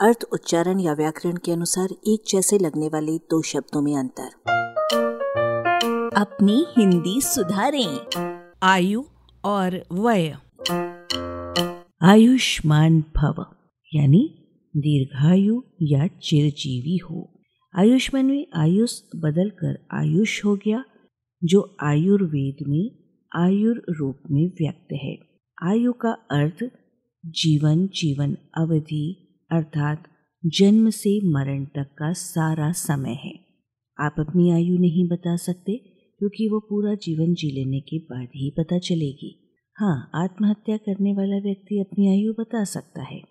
[0.00, 4.28] अर्थ उच्चारण या व्याकरण के अनुसार एक जैसे लगने वाले दो शब्दों में अंतर।
[6.16, 7.98] अपनी हिंदी सुधारें।
[8.62, 9.02] आयु
[9.44, 10.36] और वय।
[12.02, 13.46] आयुष्मान भव
[13.94, 14.38] यानी
[14.76, 17.40] दीर्घायु या चिरजीवी हो।
[17.76, 20.84] आयुष्मान में आयुष बदलकर आयुष हो गया
[21.44, 22.90] जो आयुर्वेद में
[23.36, 25.18] आयुर रूप में व्यक्त है।
[25.62, 26.70] आयु का अर्थ
[27.26, 30.04] जीवन जीवन अवधि अर्थात
[30.46, 33.32] जन्म से मरण तक का सारा समय है।
[34.00, 35.76] आप अपनी आयु नहीं बता सकते,
[36.18, 41.38] क्योंकि वो पूरा जीवन जी लेने के बाद ही पता चलेगी। हाँ आत्महत्या करने वाला
[41.38, 43.22] व्यक्ति अपनी आयु बता सकता है।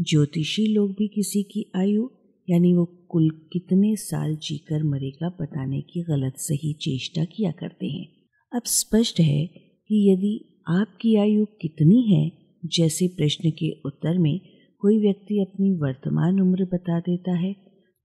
[0.00, 2.08] ज्योतिषी लोग भी किसी की आयु,
[2.50, 8.08] यानी वो कुल कितने साल जीकर मरेगा बताने की गलत सही चेष्टा किया करते हैं।
[8.52, 9.46] अब स्पष्ट है
[9.88, 12.32] कि यदि आपकी आयु कितनी है,
[12.64, 14.53] जैसे प्रश्न के उत्तर में
[14.84, 17.52] कोई व्यक्ति अपनी वर्तमान उम्र बता देता है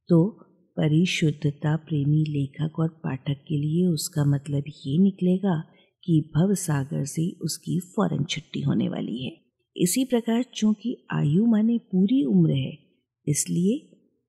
[0.10, 0.20] तो
[0.78, 5.55] परिशुद्धता प्रेमी लेखक और पाठक के लिए उसका मतलब ये निकलेगा
[6.04, 9.32] कि भव सागर से उसकी फ़ौरन छुट्टी होने वाली है।
[9.76, 12.71] इसी प्रकार चूँकि आयु माने पूरी उम्र है,
[13.27, 13.77] इसलिए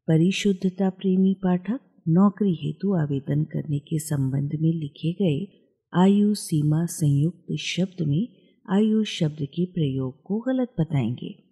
[0.09, 5.47] परिशुद्धता प्रेमी पाठक नौकरी हेतु आवेदन करने के संबंध में लिखे गए
[5.93, 8.27] आयु सीमा संयुक्त शब्द में
[8.71, 11.50] आयु शब्द के प्रयोग को गलत बताएँगे।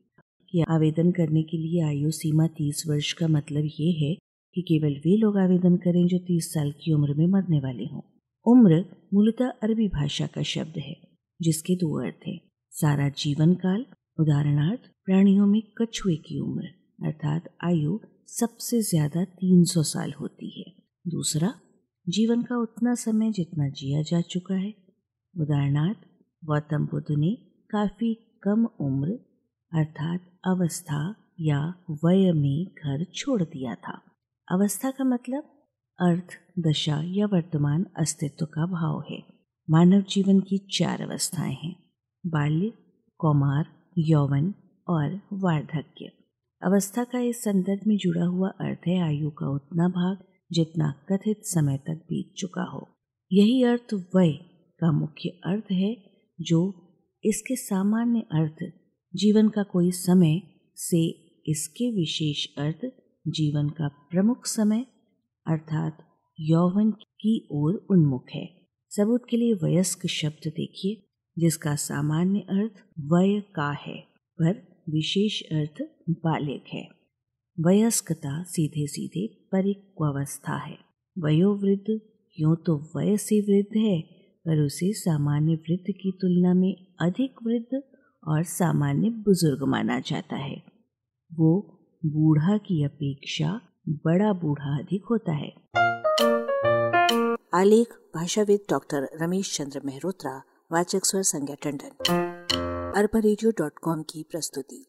[0.53, 4.15] कि आवेदन करने के लिए आयु सीमा तीस वर्ष का मतलब ये है
[4.57, 8.01] कि केवल वे लोग आवेदन करें जो तीस साल की उम्र में मरने वाले हों।
[8.47, 10.97] उम्र मूलतः अरबी भाषा का शब्द है,
[11.41, 12.41] जिसके दो अर्थ हैं।
[12.73, 13.87] सारा जीवन काल,
[14.19, 16.67] उदाहरणार्थ, प्राणियों में कछुए की उम्र,
[17.05, 20.73] अर्थात आयु सबसे ज़्यादा 300 साल होती है।
[21.07, 21.55] दूसरा,
[22.09, 24.75] जीवन का उतना समय जितना जिया जा चुका है।
[25.35, 25.99] उदाहरणार्थ,
[26.45, 27.37] गौतम बुद्ध ने
[27.71, 29.19] काफ़ी कम उम्र
[29.73, 31.75] अर्थात अवस्था या
[32.05, 34.01] वय में घर छोड़ दिया था।
[34.53, 35.43] अवस्था का मतलब
[35.99, 36.27] अर्थ,
[36.59, 39.23] दशा या वर्तमान अस्तित्व का भाव है।
[39.71, 41.77] मानव जीवन की चार अवस्थाएँ हैं,
[42.27, 42.73] बाल्य,
[43.19, 43.67] कौमार,
[43.99, 44.55] यौवन
[44.89, 46.13] और वार्धक्य।
[46.63, 50.19] अवस्था का इस संदर्भ में जुड़ा हुआ अर्थ है आयु का उतना भाग
[50.53, 52.89] जितना कथित समय तक बीत चुका हो।
[53.33, 54.33] यही अर्थ वय
[54.81, 55.97] का मुख्य अर्थ है
[56.41, 56.61] जो
[57.25, 58.73] इसके सामान्य अर्थ
[59.15, 60.43] जीवन का कोई समय
[60.77, 61.09] से
[61.47, 62.93] इसके विशेष अर्थ
[63.29, 64.87] जीवन का प्रमुख समय,
[65.47, 65.99] अर्थात
[66.41, 68.49] यौवन की ओर उन्मुख है।
[68.91, 71.03] सबूत के लिए वयस्क शब्द देखिए,
[71.39, 73.99] जिसका सामान्य अर्थ वय का है,
[74.41, 76.89] पर विशेष अर्थ बालिक है।
[77.61, 80.79] वयस्कता सीधे सीधे परिक्वावस्था है।
[81.19, 82.01] वयोवृद्ध
[82.41, 84.01] यूँ तो वय से वृद्ध है,
[84.47, 87.83] पर उसे सामान्य वृद्ध की तुलना में अधिक वृद्ध
[88.27, 90.63] और सामान्य बुज़ुर्ग माना जाता है।
[91.35, 95.55] वो बूढ़ा की अपेक्षा बड़ा बूढ़ा अधिक होता है।
[97.55, 100.43] आलेख, भाषाविद डॉक्टर रमेश चंद्र मेहरोत्रा,
[100.73, 102.05] वाचक स्वर संज्ञा टंडन।
[102.97, 103.21] अरबा
[104.03, 104.87] की प्रस्तुति।